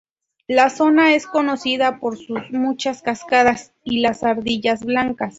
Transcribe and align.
La 0.47 0.71
zona 0.71 1.13
es 1.13 1.27
conocida 1.27 1.99
por 1.99 2.17
sus 2.17 2.49
muchas 2.49 3.03
cascadas 3.03 3.71
y 3.83 3.99
las 3.99 4.23
ardillas 4.23 4.83
blancas. 4.83 5.29